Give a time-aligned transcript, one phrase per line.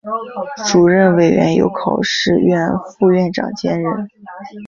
[0.67, 2.59] 主任委员由考试院
[2.97, 4.07] 副院长兼任。